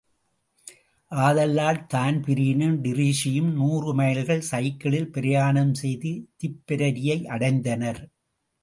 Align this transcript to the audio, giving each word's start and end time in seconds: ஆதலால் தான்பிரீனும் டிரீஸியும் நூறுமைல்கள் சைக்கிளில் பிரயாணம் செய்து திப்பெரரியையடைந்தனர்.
ஆதலால் 1.11 1.79
தான்பிரீனும் 1.93 2.77
டிரீஸியும் 2.83 3.51
நூறுமைல்கள் 3.59 4.43
சைக்கிளில் 4.51 5.11
பிரயாணம் 5.11 5.73
செய்து 5.73 6.13
திப்பெரரியையடைந்தனர். 6.43 8.01